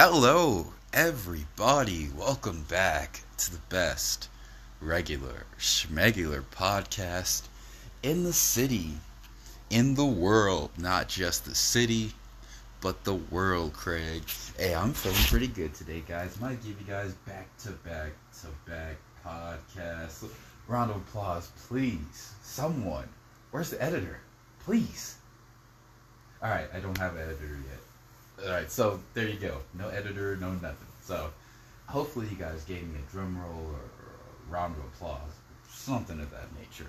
[0.00, 2.08] Hello, everybody.
[2.16, 4.28] Welcome back to the best
[4.80, 7.48] regular schmegular podcast
[8.04, 8.92] in the city,
[9.70, 10.70] in the world.
[10.78, 12.12] Not just the city,
[12.80, 14.22] but the world, Craig.
[14.56, 16.34] Hey, I'm feeling pretty good today, guys.
[16.34, 18.12] To give you guys back to back
[18.42, 20.30] to back podcasts.
[20.68, 22.34] Round of applause, please.
[22.44, 23.08] Someone.
[23.50, 24.20] Where's the editor?
[24.60, 25.16] Please.
[26.40, 27.87] All right, I don't have an editor yet.
[28.44, 29.58] All right, so there you go.
[29.74, 30.86] No editor, no nothing.
[31.02, 31.30] So
[31.86, 35.32] hopefully you guys gave me a drum roll or, a round of applause,
[35.68, 36.86] something of that nature.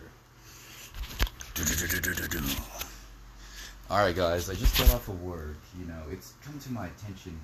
[3.90, 5.58] All right, guys, I just got off of work.
[5.80, 7.40] You know, it's come to my attention.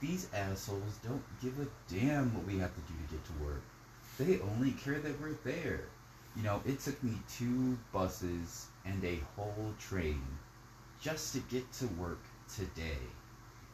[0.00, 3.62] These assholes don't give a damn what we have to do to get to work.
[4.18, 5.82] They only care that we're there.
[6.36, 10.20] You know, it took me two buses and a whole train
[11.00, 12.20] just to get to work
[12.52, 12.98] today.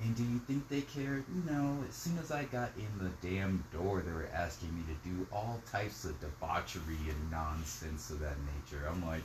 [0.02, 1.24] And do you think they cared?
[1.46, 1.76] No.
[1.86, 5.26] As soon as I got in the damn door, they were asking me to do
[5.30, 8.88] all types of debauchery and nonsense of that nature.
[8.88, 9.24] I'm like,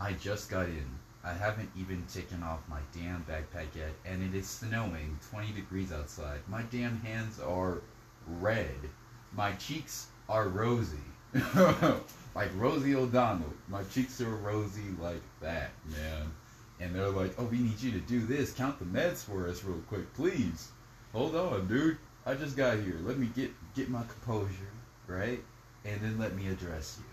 [0.00, 0.86] I just got in.
[1.24, 5.92] I haven't even taken off my damn backpack yet, and it is snowing, 20 degrees
[5.92, 6.40] outside.
[6.48, 7.78] My damn hands are
[8.40, 8.76] red.
[9.32, 10.96] My cheeks are rosy.
[12.34, 13.52] like Rosie O'Donnell.
[13.68, 16.32] My cheeks are rosy like that, man.
[16.80, 18.52] And they're like, oh, we need you to do this.
[18.52, 20.68] Count the meds for us real quick, please.
[21.12, 21.98] Hold on, dude.
[22.24, 22.98] I just got here.
[23.02, 24.72] Let me get get my composure,
[25.06, 25.42] right?
[25.84, 27.04] And then let me address you.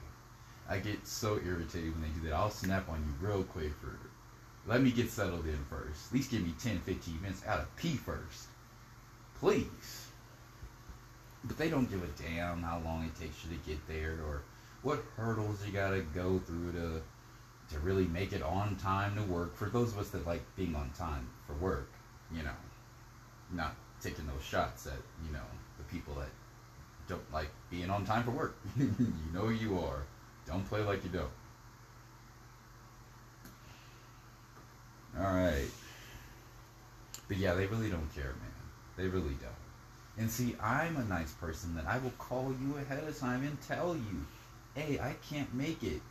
[0.68, 2.34] I get so irritated when they do that.
[2.34, 3.98] I'll snap on you real quick for
[4.68, 6.08] let me get settled in first.
[6.08, 8.48] At least give me 10, 15 minutes out of pee first.
[9.40, 10.08] Please.
[11.44, 14.42] But they don't give a damn how long it takes you to get there or
[14.82, 17.02] what hurdles you gotta go through to
[17.72, 19.56] to really make it on time to work.
[19.56, 21.90] For those of us that like being on time for work,
[22.32, 22.50] you know,
[23.52, 25.40] not taking those shots at, you know,
[25.78, 26.30] the people that
[27.08, 28.58] don't like being on time for work.
[28.78, 28.94] you
[29.34, 30.04] know you are.
[30.48, 31.30] Don't play like you don't.
[35.18, 35.70] Alright.
[37.28, 38.52] But yeah, they really don't care, man.
[38.98, 39.52] They really don't.
[40.18, 43.60] And see, I'm a nice person that I will call you ahead of time and
[43.62, 44.26] tell you,
[44.76, 46.02] hey, I can't make it.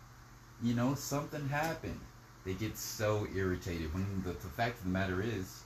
[0.63, 2.01] You know, something happened.
[2.45, 5.63] They get so irritated when the, the fact of the matter is,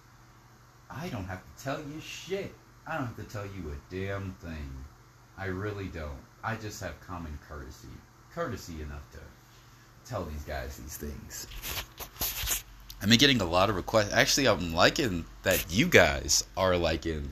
[0.90, 2.54] I don't have to tell you shit.
[2.86, 4.70] I don't have to tell you a damn thing.
[5.36, 6.18] I really don't.
[6.42, 7.88] I just have common courtesy.
[8.32, 9.18] Courtesy enough to
[10.08, 11.46] tell these guys these things.
[13.00, 14.12] I've been getting a lot of requests.
[14.12, 17.30] Actually, I'm liking that you guys are liking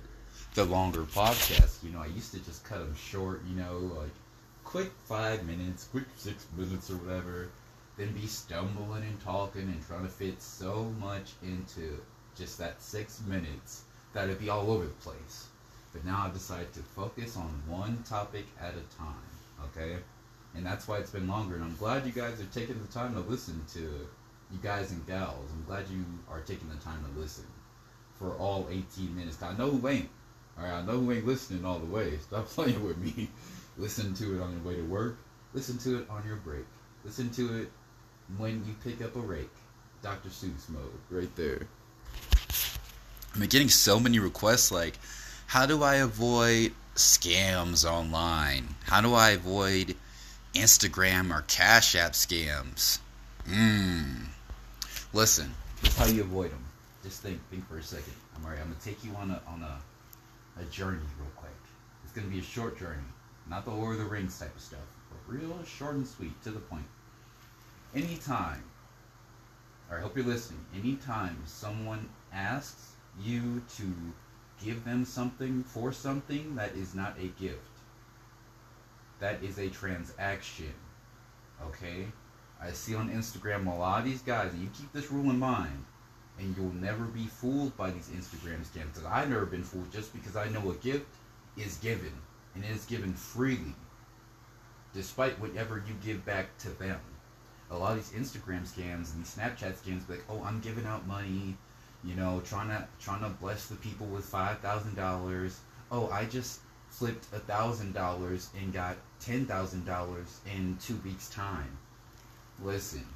[0.54, 1.82] the longer podcasts.
[1.82, 4.10] You know, I used to just cut them short, you know, like
[4.66, 7.48] quick five minutes, quick six minutes or whatever.
[7.96, 11.98] Then be stumbling and talking and trying to fit so much into
[12.36, 15.46] just that six minutes that it'd be all over the place.
[15.92, 19.96] But now I've decided to focus on one topic at a time, okay?
[20.54, 21.54] And that's why it's been longer.
[21.54, 25.06] And I'm glad you guys are taking the time to listen to you guys and
[25.06, 25.48] gals.
[25.52, 27.46] I'm glad you are taking the time to listen
[28.18, 29.42] for all 18 minutes.
[29.42, 30.08] I know who ain't.
[30.58, 32.18] All right, I know who ain't listening all the way.
[32.18, 33.30] Stop playing with me.
[33.78, 35.16] Listen to it on your way to work.
[35.52, 36.64] Listen to it on your break.
[37.04, 37.70] Listen to it
[38.36, 39.50] when you pick up a rake.
[40.02, 40.28] Dr.
[40.28, 41.62] Seuss mode, right there.
[43.38, 44.98] Been getting so many requests like,
[45.46, 48.68] how do I avoid scams online?
[48.84, 49.94] How do I avoid
[50.54, 52.98] Instagram or Cash App scams?
[53.48, 54.26] Mmm.
[55.12, 56.64] Listen, is how you avoid them.
[57.02, 58.12] Just think, think for a second.
[58.36, 58.58] I'm alright.
[58.60, 59.80] I'm gonna take you on a on a
[60.60, 61.50] a journey real quick.
[62.04, 63.02] It's gonna be a short journey,
[63.48, 64.80] not the Lord of the Rings type of stuff,
[65.10, 66.86] but real short and sweet, to the point.
[67.94, 68.64] Anytime,
[69.90, 70.64] or I hope you're listening.
[70.76, 72.92] Anytime someone asks
[73.22, 73.92] you to
[74.64, 77.60] give them something for something that is not a gift,
[79.20, 80.74] that is a transaction.
[81.68, 82.06] Okay?
[82.60, 85.38] I see on Instagram a lot of these guys, and you keep this rule in
[85.38, 85.84] mind,
[86.38, 88.92] and you'll never be fooled by these Instagram scams.
[88.92, 91.06] Because I've never been fooled just because I know a gift
[91.56, 92.12] is given,
[92.56, 93.76] and it is given freely,
[94.92, 96.98] despite whatever you give back to them.
[97.70, 101.06] A lot of these Instagram scams and these Snapchat scams, like, oh, I'm giving out
[101.06, 101.56] money,
[102.02, 105.60] you know, trying to trying to bless the people with five thousand dollars.
[105.92, 111.28] Oh, I just flipped a thousand dollars and got ten thousand dollars in two weeks'
[111.28, 111.78] time
[112.62, 113.06] listen,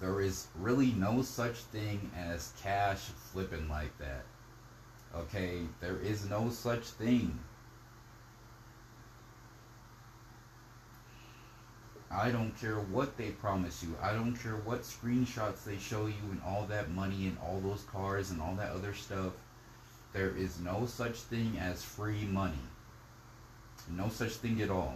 [0.00, 3.00] there is really no such thing as cash
[3.32, 4.24] flipping like that.
[5.14, 7.38] Okay, there is no such thing.
[12.16, 13.94] I don't care what they promise you.
[14.02, 17.84] I don't care what screenshots they show you and all that money and all those
[17.92, 19.32] cars and all that other stuff.
[20.14, 22.54] There is no such thing as free money.
[23.90, 24.94] No such thing at all.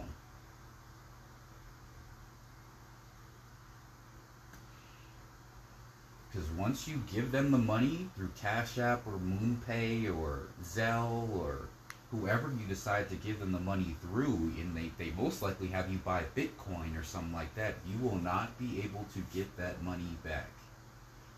[6.31, 11.67] Because once you give them the money through Cash App or MoonPay or Zelle or
[12.11, 15.89] whoever you decide to give them the money through, and they, they most likely have
[15.89, 19.81] you buy Bitcoin or something like that, you will not be able to get that
[19.81, 20.49] money back.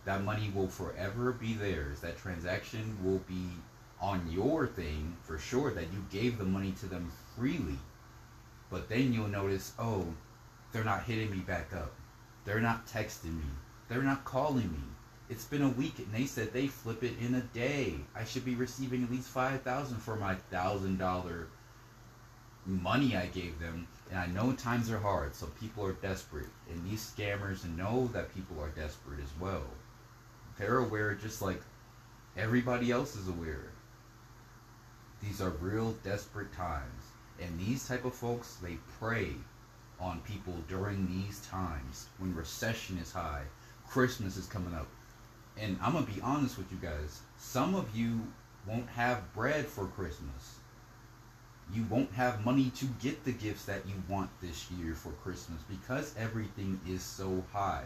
[0.05, 1.99] That money will forever be theirs.
[2.01, 3.49] That transaction will be
[4.01, 7.77] on your thing for sure that you gave the money to them freely.
[8.69, 10.07] But then you'll notice, oh,
[10.71, 11.93] they're not hitting me back up.
[12.45, 13.45] They're not texting me.
[13.87, 14.92] They're not calling me.
[15.33, 17.95] It's been a week and they said they flip it in a day.
[18.15, 21.47] I should be receiving at least five thousand for my thousand dollar
[22.67, 23.87] money I gave them.
[24.11, 26.49] And I know times are hard, so people are desperate.
[26.69, 29.63] And these scammers know that people are desperate as well.
[30.59, 31.63] They're aware just like
[32.37, 33.71] everybody else is aware.
[35.23, 37.05] These are real desperate times.
[37.41, 39.31] And these type of folks, they prey
[39.99, 43.45] on people during these times when recession is high,
[43.87, 44.85] Christmas is coming up.
[45.59, 47.21] And I'm to be honest with you guys.
[47.37, 48.21] Some of you
[48.67, 50.59] won't have bread for Christmas.
[51.71, 55.61] You won't have money to get the gifts that you want this year for Christmas
[55.69, 57.85] because everything is so high.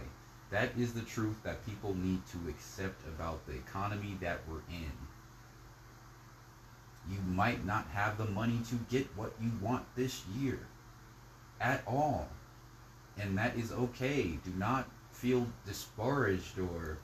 [0.49, 4.91] That is the truth that people need to accept about the economy that we're in.
[7.11, 10.59] You might not have the money to get what you want this year
[11.59, 12.27] at all.
[13.17, 14.37] And that is okay.
[14.43, 16.97] Do not feel discouraged or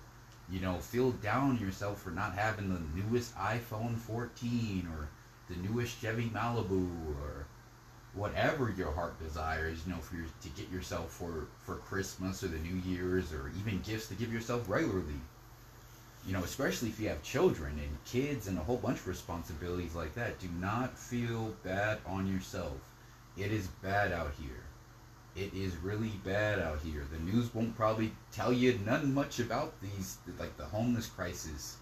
[0.53, 5.09] you know feel down yourself for not having the newest iPhone 14 or
[5.49, 6.87] the newest Chevy Malibu
[7.19, 7.47] or
[8.13, 12.49] whatever your heart desires you know for your, to get yourself for for Christmas or
[12.49, 15.19] the New Year's or even gifts to give yourself regularly.
[16.27, 19.95] You know especially if you have children and kids and a whole bunch of responsibilities
[19.95, 22.77] like that do not feel bad on yourself.
[23.35, 24.62] It is bad out here
[25.35, 27.07] it is really bad out here.
[27.11, 31.77] The news won't probably tell you nothing much about these, like the homeless crisis.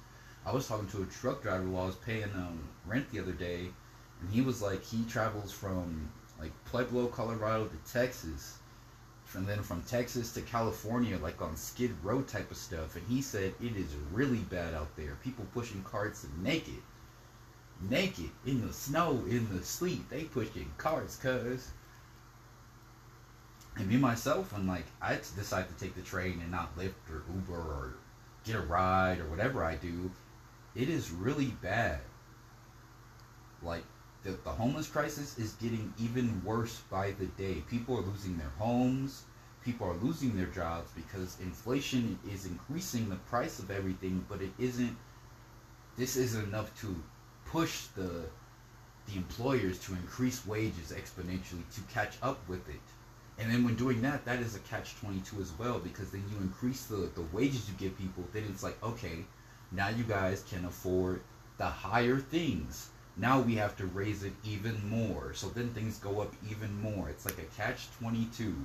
[0.45, 3.33] I was talking to a truck driver while I was paying um, rent the other
[3.33, 3.68] day,
[4.21, 6.09] and he was like, he travels from
[6.39, 8.57] like Pueblo, Colorado to Texas,
[9.33, 12.95] and then from Texas to California, like on Skid Row type of stuff.
[12.95, 15.18] And he said it is really bad out there.
[15.24, 16.81] People pushing carts naked,
[17.89, 20.09] naked in the snow, in the sleet.
[20.09, 21.69] They pushing carts, cuz
[23.77, 27.23] and me myself, when like I decide to take the train and not Lyft or
[27.33, 27.94] Uber or
[28.44, 30.12] get a ride or whatever I do,
[30.75, 32.00] it is really bad.
[33.63, 33.83] Like
[34.23, 37.63] the, the homeless crisis is getting even worse by the day.
[37.69, 39.23] People are losing their homes.
[39.63, 44.51] People are losing their jobs because inflation is increasing the price of everything, but it
[44.57, 44.97] isn't.
[45.97, 46.95] This isn't enough to
[47.45, 48.25] push the
[49.07, 52.81] the employers to increase wages exponentially to catch up with it.
[53.41, 56.38] And then when doing that, that is a catch 22 as well because then you
[56.38, 58.23] increase the, the wages you give people.
[58.31, 59.25] Then it's like, okay,
[59.71, 61.21] now you guys can afford
[61.57, 62.89] the higher things.
[63.17, 65.33] Now we have to raise it even more.
[65.33, 67.09] So then things go up even more.
[67.09, 68.55] It's like a catch 22.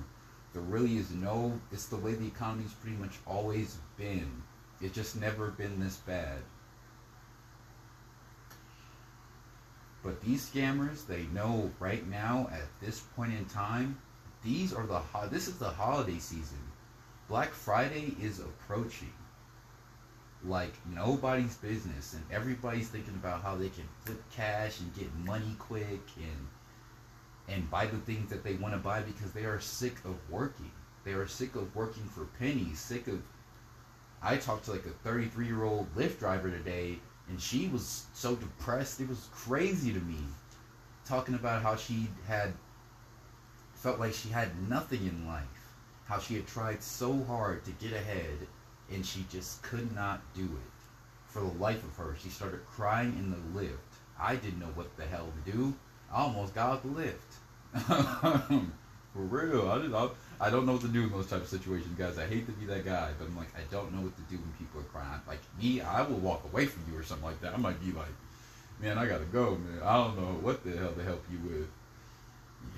[0.53, 4.43] There really is no, it's the way the economy's pretty much always been.
[4.83, 6.43] It's just never been this bad.
[10.03, 13.99] But these scammers, they know right now at this point in time,
[14.47, 16.59] these are the ho- this is the holiday season.
[17.29, 19.13] Black Friday is approaching.
[20.45, 25.57] Like nobody's business, and everybody's thinking about how they can flip cash and get money
[25.59, 26.47] quick and
[27.49, 30.71] and buy the things that they want to buy because they are sick of working.
[31.05, 32.79] They are sick of working for pennies.
[32.79, 33.21] Sick of.
[34.23, 38.37] I talked to like a 33 year old Lyft driver today, and she was so
[38.37, 39.01] depressed.
[39.01, 40.19] It was crazy to me.
[41.05, 42.53] Talking about how she had
[43.87, 45.45] felt like she had nothing in life.
[46.07, 48.49] How she had tried so hard to get ahead
[48.93, 50.73] and she just could not do it.
[51.29, 53.77] For the life of her, she started crying in the Lyft.
[54.19, 55.73] I didn't know what the hell to do.
[56.13, 58.65] I almost got out the Lyft.
[59.15, 60.09] For real, I, did, I,
[60.41, 62.19] I don't know what to do in those type of situations, guys.
[62.19, 64.37] I hate to be that guy, but I'm like, I don't know what to do
[64.37, 65.21] when people are crying.
[65.29, 67.55] Like me, I will walk away from you or something like that.
[67.55, 68.13] I might be like,
[68.81, 69.81] man, I gotta go, man.
[69.85, 71.69] I don't know what the hell to help you with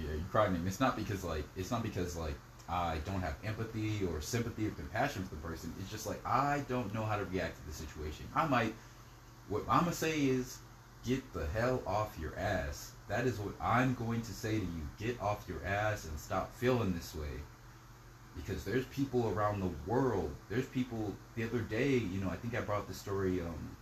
[0.00, 0.58] yeah, you cry me.
[0.66, 2.34] It's not because like it's not because like
[2.68, 5.72] I don't have empathy or sympathy or compassion for the person.
[5.80, 8.26] It's just like I don't know how to react to the situation.
[8.34, 8.74] I might.
[9.48, 10.58] What I'm gonna say is,
[11.06, 12.92] get the hell off your ass.
[13.08, 14.88] That is what I'm going to say to you.
[14.98, 17.40] Get off your ass and stop feeling this way.
[18.36, 20.30] Because there's people around the world.
[20.50, 21.14] There's people.
[21.34, 23.40] The other day, you know, I think I brought the story.
[23.40, 23.76] Um,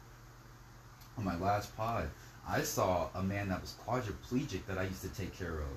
[1.18, 2.08] on my last pod,
[2.49, 5.68] I saw a man that was quadriplegic that I used to take care of,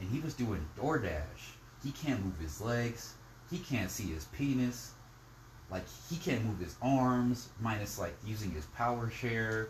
[0.00, 1.54] and he was doing DoorDash.
[1.82, 3.14] He can't move his legs.
[3.50, 4.92] He can't see his penis.
[5.70, 9.68] Like he can't move his arms, minus like using his power share,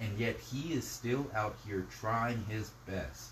[0.00, 3.30] and yet he is still out here trying his best.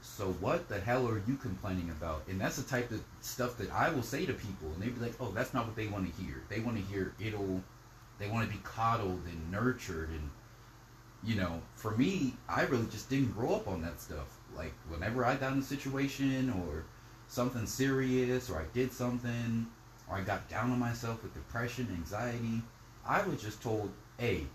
[0.00, 2.24] So what the hell are you complaining about?
[2.28, 5.00] And that's the type of stuff that I will say to people, and they'd be
[5.00, 6.42] like, "Oh, that's not what they want to hear.
[6.48, 7.62] They want to hear it'll.
[8.18, 10.30] They want to be coddled and nurtured, and
[11.24, 14.38] you know, for me, I really just didn't grow up on that stuff.
[14.54, 16.84] Like whenever I got in a situation or
[17.28, 19.66] something serious, or I did something,
[20.08, 22.62] or I got down on myself with depression, anxiety,
[23.06, 24.46] I was just told, "Hey,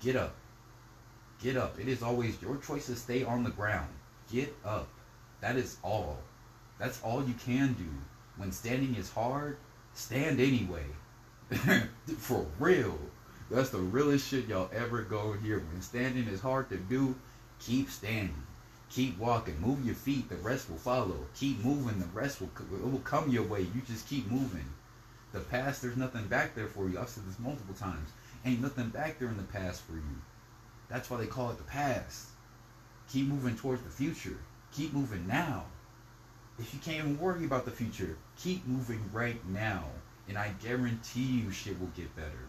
[0.00, 0.34] get up,
[1.42, 1.78] get up.
[1.78, 3.88] It is always your choice to stay on the ground."
[4.30, 4.88] Get up.
[5.40, 6.18] That is all.
[6.78, 7.90] That's all you can do.
[8.36, 9.58] When standing is hard,
[9.92, 10.86] stand anyway.
[12.18, 12.98] For real.
[13.54, 15.60] That's the realest shit y'all ever go hear.
[15.60, 17.14] When standing is hard to do,
[17.60, 18.42] keep standing.
[18.90, 19.60] Keep walking.
[19.60, 20.28] Move your feet.
[20.28, 21.18] The rest will follow.
[21.36, 22.00] Keep moving.
[22.00, 23.60] The rest will it will come your way.
[23.60, 24.64] You just keep moving.
[25.30, 26.98] The past, there's nothing back there for you.
[26.98, 28.10] I've said this multiple times.
[28.44, 30.20] Ain't nothing back there in the past for you.
[30.88, 32.30] That's why they call it the past.
[33.08, 34.38] Keep moving towards the future.
[34.72, 35.66] Keep moving now.
[36.58, 39.84] If you can't even worry about the future, keep moving right now.
[40.28, 42.48] And I guarantee you shit will get better.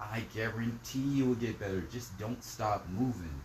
[0.00, 1.80] I guarantee you will get better.
[1.92, 3.40] Just don't stop moving.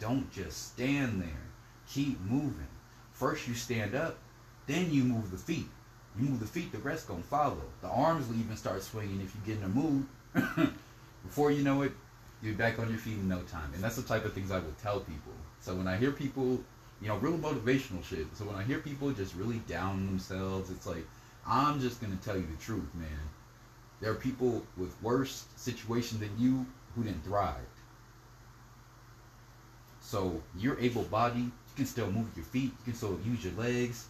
[0.00, 1.46] Don't just stand there.
[1.88, 2.68] Keep moving.
[3.12, 4.16] First you stand up,
[4.66, 5.66] then you move the feet.
[6.18, 7.62] You move the feet, the rest gonna follow.
[7.82, 10.06] The arms will even start swinging if you get in a mood.
[11.24, 11.92] Before you know it,
[12.42, 13.72] you're back on your feet in no time.
[13.74, 15.32] And that's the type of things I would tell people.
[15.60, 16.60] So when I hear people,
[17.00, 18.26] you know, real motivational shit.
[18.34, 21.04] So when I hear people just really down themselves, it's like,
[21.46, 23.08] I'm just gonna tell you the truth, man.
[24.00, 27.56] There are people with worse situations than you who didn't thrive.
[30.00, 31.44] So you're able-bodied.
[31.44, 32.72] You can still move your feet.
[32.78, 34.06] You can still use your legs.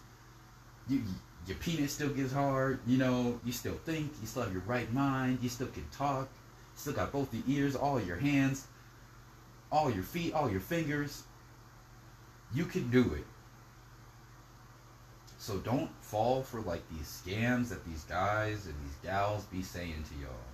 [0.87, 1.01] You,
[1.45, 2.79] your penis still gets hard.
[2.85, 4.11] You know, you still think.
[4.21, 5.39] You still have your right mind.
[5.41, 6.29] You still can talk.
[6.75, 8.67] You still got both the ears, all your hands,
[9.71, 11.23] all your feet, all your fingers.
[12.53, 13.25] You can do it.
[15.49, 20.05] So don't fall for like these scams that these guys and these gals be saying
[20.07, 20.45] to y'all.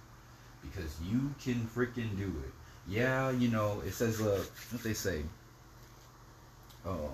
[0.61, 2.53] Because you can freaking do it.
[2.87, 5.23] Yeah, you know, it says uh what they say.
[6.85, 7.09] Um,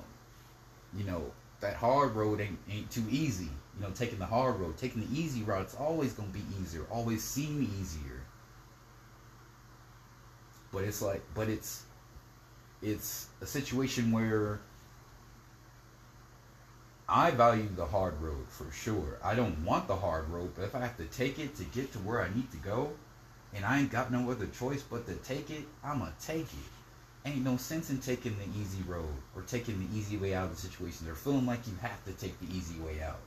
[0.95, 3.50] you know, that hard road ain't ain't too easy.
[3.75, 6.85] You know, taking the hard road, taking the easy route, it's always gonna be easier,
[6.91, 8.21] always seem easier.
[10.71, 11.81] But it's like but it's
[12.83, 14.59] it's a situation where
[17.13, 19.20] I value the hard road for sure.
[19.22, 21.91] I don't want the hard road, but if I have to take it to get
[21.91, 22.94] to where I need to go,
[23.53, 27.25] and I ain't got no other choice but to take it, I'ma take it.
[27.25, 30.56] Ain't no sense in taking the easy road or taking the easy way out of
[30.56, 33.20] the situation or feeling like you have to take the easy way out.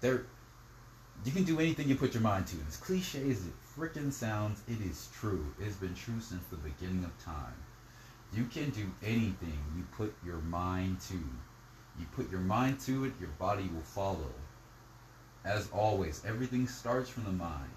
[0.00, 0.24] There,
[1.26, 2.56] you can do anything you put your mind to.
[2.68, 5.44] As cliche as it freaking sounds, it is true.
[5.60, 7.54] It has been true since the beginning of time.
[8.32, 11.18] You can do anything you put your mind to.
[12.02, 14.32] You put your mind to it, your body will follow.
[15.44, 17.70] As always, everything starts from the mind.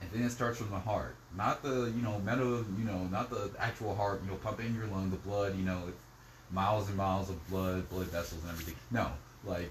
[0.00, 1.14] And then it starts from the heart.
[1.36, 4.86] Not the, you know, metal, you know, not the actual heart, you know, pumping your
[4.86, 6.00] lung, the blood, you know, it's
[6.50, 8.76] miles and miles of blood, blood vessels and everything.
[8.90, 9.10] No,
[9.44, 9.70] like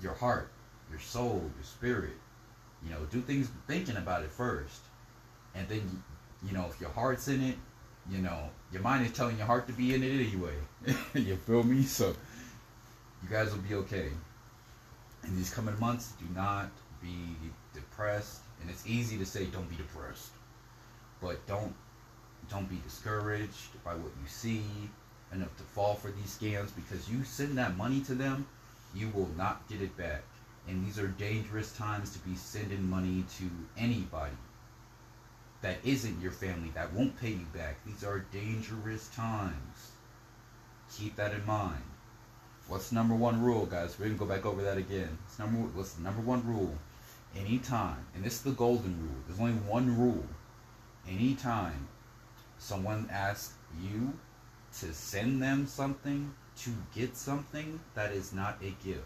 [0.00, 0.48] your heart,
[0.88, 2.16] your soul, your spirit.
[2.84, 4.80] You know, do things thinking about it first.
[5.56, 6.02] And then,
[6.46, 7.56] you know, if your heart's in it,
[8.08, 10.54] you know, your mind is telling your heart to be in it anyway.
[11.14, 11.82] you feel me?
[11.82, 12.14] So,
[13.22, 14.10] you guys will be okay.
[15.24, 16.70] In these coming months, do not
[17.02, 17.36] be
[17.74, 18.40] depressed.
[18.60, 20.30] And it's easy to say don't be depressed.
[21.20, 21.74] But don't
[22.50, 24.62] don't be discouraged by what you see
[25.32, 28.46] enough to fall for these scams because you send that money to them,
[28.94, 30.22] you will not get it back.
[30.66, 33.44] And these are dangerous times to be sending money to
[33.76, 34.36] anybody
[35.60, 37.84] that isn't your family, that won't pay you back.
[37.84, 39.92] These are dangerous times.
[40.96, 41.82] Keep that in mind.
[42.68, 43.98] What's the number one rule, guys?
[43.98, 45.16] We're gonna go back over that again.
[45.26, 46.76] It's number what's the number one rule?
[47.34, 49.22] Anytime, and this is the golden rule.
[49.26, 50.26] There's only one rule.
[51.08, 51.88] Anytime
[52.58, 54.12] someone asks you
[54.80, 59.02] to send them something to get something that is not a gift.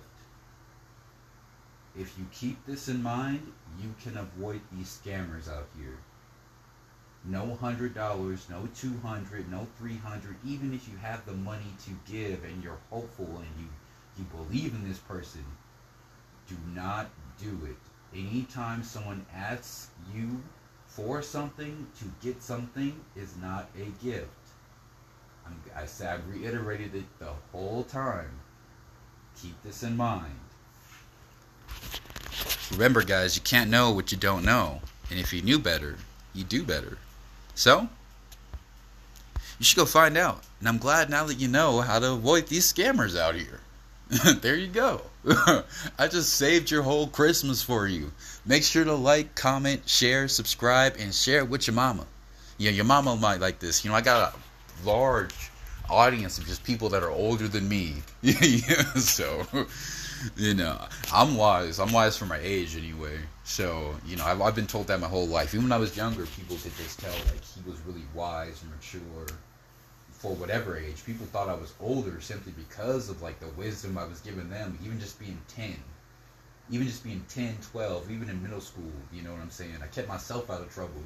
[1.96, 5.98] If you keep this in mind, you can avoid these scammers out here.
[7.24, 10.34] No hundred dollars, no two hundred, no three hundred.
[10.44, 13.66] Even if you have the money to give and you're hopeful and you
[14.18, 15.44] you believe in this person,
[16.48, 17.08] do not
[17.40, 17.76] do it.
[18.18, 20.42] Anytime someone asks you
[20.86, 24.28] for something to get something is not a gift.
[25.46, 28.30] I'm, I said I've reiterated it the whole time.
[29.40, 30.34] Keep this in mind.
[32.72, 34.80] Remember, guys, you can't know what you don't know.
[35.10, 35.96] And if you knew better,
[36.34, 36.98] you do better.
[37.54, 37.88] So,
[39.58, 40.42] you should go find out.
[40.60, 43.60] And I'm glad now that you know how to avoid these scammers out here.
[44.40, 45.02] there you go.
[45.98, 48.12] I just saved your whole Christmas for you.
[48.44, 52.06] Make sure to like, comment, share, subscribe, and share it with your mama.
[52.58, 53.84] Yeah, your mama might like this.
[53.84, 55.50] You know, I got a large
[55.88, 58.02] audience of just people that are older than me.
[58.20, 59.46] yeah, so
[60.36, 60.78] you know,
[61.12, 61.78] I'm wise.
[61.78, 63.18] I'm wise for my age anyway.
[63.44, 65.54] So you know, I've, I've been told that my whole life.
[65.54, 68.70] Even when I was younger, people could just tell like he was really wise and
[68.70, 69.26] mature
[70.10, 71.04] for whatever age.
[71.04, 74.78] People thought I was older simply because of like the wisdom I was giving them,
[74.84, 75.74] even just being 10.
[76.70, 79.76] Even just being 10, 12, even in middle school, you know what I'm saying?
[79.82, 81.02] I kept myself out of trouble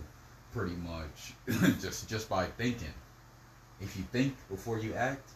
[0.53, 1.33] pretty much
[1.81, 2.93] just just by thinking.
[3.81, 5.31] If you think before you act,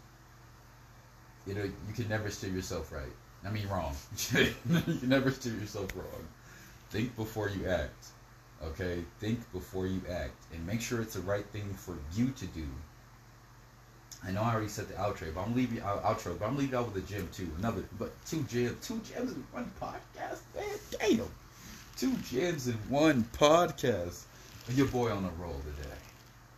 [1.47, 3.13] you know, you can never steer yourself right.
[3.45, 3.97] I mean wrong.
[4.35, 6.27] you can never steer yourself wrong.
[6.91, 8.09] Think before you act.
[8.63, 9.05] Okay?
[9.21, 10.35] Think before you act.
[10.53, 12.67] And make sure it's the right thing for you to do
[14.25, 16.93] I know I already said the outro, but I'm leaving outro, but I'm leaving out
[16.93, 17.51] with a gym too.
[17.59, 20.41] Another, but two gyms, two gyms in one podcast.
[20.55, 21.27] Man, damn,
[21.97, 24.25] two gyms in one podcast.
[24.75, 25.97] Your boy on a roll today.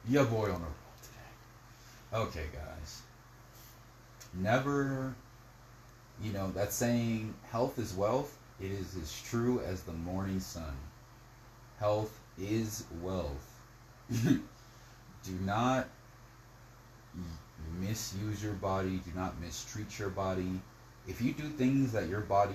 [0.09, 2.15] Your boy on a roll today.
[2.15, 3.03] Okay, guys.
[4.35, 5.15] Never,
[6.21, 8.37] you know, that saying, health is wealth.
[8.63, 10.77] It is as true as the morning sun.
[11.81, 13.61] Health is wealth.
[14.13, 14.41] Do
[15.45, 15.89] not
[17.81, 19.01] misuse your body.
[19.05, 20.61] Do not mistreat your body.
[21.09, 22.55] If you do things that your body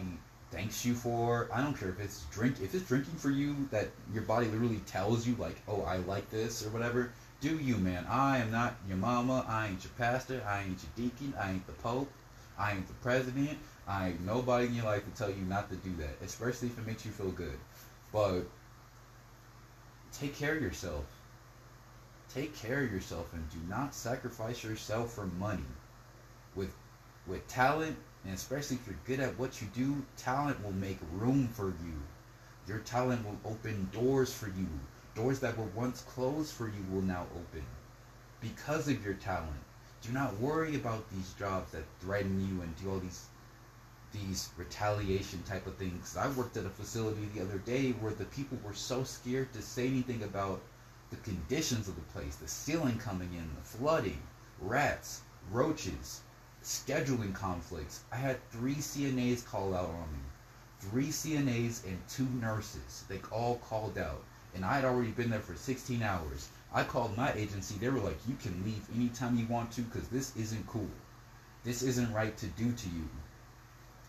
[0.50, 2.62] thanks you for, I don't care if it's drink.
[2.62, 6.30] If it's drinking for you, that your body literally tells you like, oh, I like
[6.30, 7.12] this or whatever.
[7.42, 8.06] Do you, man?
[8.10, 9.46] I am not your mama.
[9.46, 10.42] I ain't your pastor.
[10.48, 11.34] I ain't your deacon.
[11.38, 12.10] I ain't the pope.
[12.58, 13.58] I ain't the president.
[13.88, 16.78] I ain't nobody in your life to tell you not to do that, especially if
[16.78, 17.58] it makes you feel good.
[18.12, 18.42] But
[20.12, 21.06] take care of yourself
[22.34, 25.64] take care of yourself and do not sacrifice yourself for money.
[26.56, 26.74] With
[27.26, 31.48] with talent, and especially if you're good at what you do, talent will make room
[31.48, 32.02] for you.
[32.68, 34.68] Your talent will open doors for you.
[35.16, 37.66] Doors that were once closed for you will now open
[38.40, 39.64] because of your talent.
[40.02, 43.26] Do not worry about these jobs that threaten you and do all these
[44.12, 46.16] these retaliation type of things.
[46.16, 49.62] I worked at a facility the other day where the people were so scared to
[49.62, 50.62] say anything about
[51.10, 54.22] the conditions of the place, the ceiling coming in, the flooding,
[54.60, 56.22] rats, roaches,
[56.64, 58.02] scheduling conflicts.
[58.12, 60.20] I had three CNAs call out on me.
[60.80, 63.06] Three CNAs and two nurses.
[63.08, 64.24] They all called out.
[64.54, 66.50] And I had already been there for 16 hours.
[66.74, 67.76] I called my agency.
[67.76, 70.90] They were like, you can leave anytime you want to because this isn't cool.
[71.64, 73.08] This isn't right to do to you.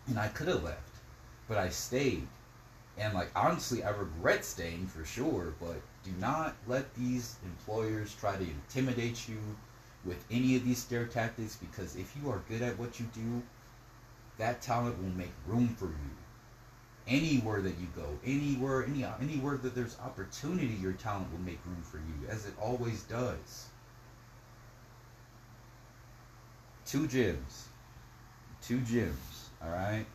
[0.09, 0.97] And I could have left.
[1.49, 2.27] But I stayed.
[2.97, 8.37] And like honestly, I regret staying for sure, but do not let these employers try
[8.37, 9.39] to intimidate you
[10.05, 13.43] with any of these scare tactics because if you are good at what you do,
[14.39, 16.11] that talent will make room for you.
[17.07, 21.83] Anywhere that you go, anywhere, any anywhere that there's opportunity, your talent will make room
[21.83, 23.67] for you, as it always does.
[26.85, 27.67] Two gyms.
[28.63, 29.38] Two gyms.
[29.63, 30.07] Alright?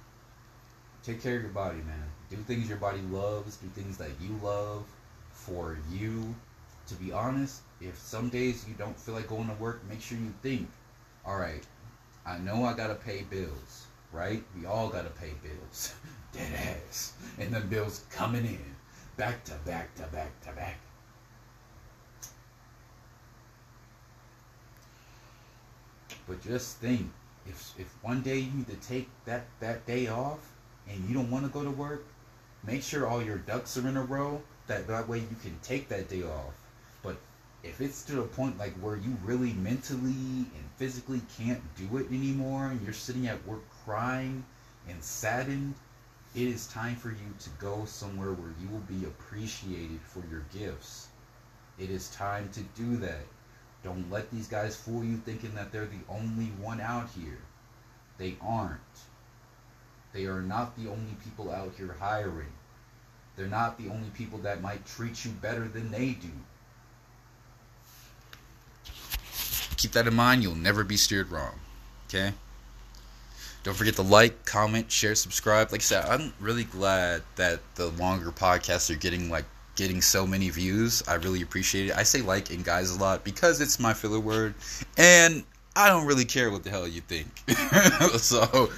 [1.04, 2.10] Take care of your body, man.
[2.30, 4.86] Do things your body loves, do things that you love
[5.32, 6.34] for you.
[6.88, 10.18] To be honest, if some days you don't feel like going to work, make sure
[10.18, 10.70] you think,
[11.26, 11.64] all right,
[12.26, 14.44] I know I gotta pay bills, right?
[14.58, 15.94] We all gotta pay bills.
[16.32, 16.52] Dead
[16.88, 17.14] ass.
[17.38, 18.76] And the bills coming in.
[19.18, 20.80] Back to back to back to back.
[26.28, 27.12] But just think,
[27.46, 30.40] if if one day you need to take that, that day off
[30.88, 32.06] and you don't want to go to work,
[32.64, 35.90] make sure all your ducks are in a row that that way you can take
[35.90, 36.54] that day off.
[37.02, 37.18] But
[37.64, 42.08] if it's to a point like where you really mentally and physically can't do it
[42.08, 44.44] anymore and you're sitting at work crying
[44.88, 45.76] and saddened,
[46.36, 50.44] it is time for you to go somewhere where you will be appreciated for your
[50.54, 51.08] gifts.
[51.78, 53.26] It is time to do that.
[53.84, 57.40] Don't let these guys fool you thinking that they're the only one out here.
[58.18, 58.80] They aren't.
[60.14, 62.52] They are not the only people out here hiring.
[63.36, 66.30] They're not the only people that might treat you better than they do.
[69.76, 70.44] Keep that in mind.
[70.44, 71.60] You'll never be steered wrong.
[72.08, 72.34] Okay?
[73.64, 75.72] Don't forget to like, comment, share, subscribe.
[75.72, 80.28] Like I said, I'm really glad that the longer podcasts are getting like getting so
[80.28, 81.04] many views.
[81.08, 81.98] I really appreciate it.
[81.98, 84.54] I say like and guys a lot because it's my filler word,
[84.98, 85.44] and
[85.76, 87.28] I don't really care what the hell you think.
[88.20, 88.70] so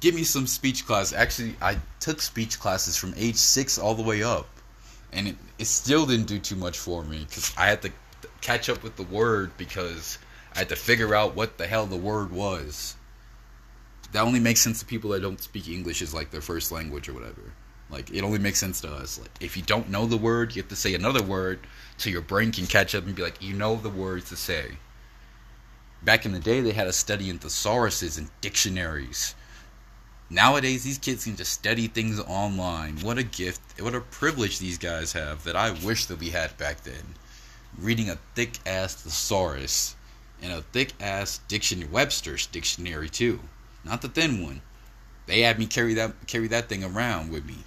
[0.00, 1.12] give me some speech class.
[1.12, 4.48] Actually, I took speech classes from age six all the way up,
[5.12, 7.92] and it, it still didn't do too much for me because I had to
[8.40, 10.18] catch up with the word because
[10.54, 12.94] I had to figure out what the hell the word was.
[14.12, 17.08] That only makes sense to people that don't speak English as like their first language
[17.08, 17.52] or whatever.
[17.90, 19.18] Like it only makes sense to us.
[19.18, 21.60] Like if you don't know the word, you have to say another word
[21.96, 24.78] so your brain can catch up and be like, you know the words to say.
[26.02, 29.34] Back in the day, they had to study in thesauruses and dictionaries.
[30.30, 32.98] Nowadays, these kids can just study things online.
[32.98, 36.56] What a gift, what a privilege these guys have that I wish that we had
[36.58, 37.14] back then.
[37.78, 39.96] Reading a thick ass thesaurus
[40.42, 43.40] and a thick ass dictionary, Webster's dictionary too,
[43.84, 44.60] not the thin one.
[45.26, 47.64] They had me carry that carry that thing around with me.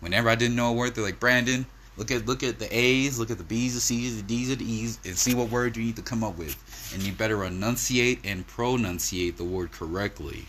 [0.00, 3.18] Whenever I didn't know a word, they're like, Brandon, look at look at the A's,
[3.18, 5.84] look at the B's, the C's, the D's, the E's, and see what word you
[5.84, 6.56] need to come up with.
[6.94, 10.46] And you better enunciate and pronunciate the word correctly.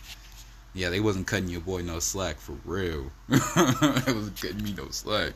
[0.73, 3.11] Yeah, they wasn't cutting your boy no slack for real.
[3.29, 5.33] it wasn't cutting me no slack.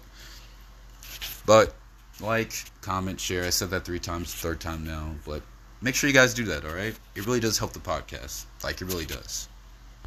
[1.45, 1.73] But
[2.19, 3.43] like, comment, share.
[3.43, 5.15] I said that three times, third time now.
[5.25, 5.41] But
[5.81, 6.95] make sure you guys do that, alright?
[7.15, 8.45] It really does help the podcast.
[8.63, 9.47] Like it really does.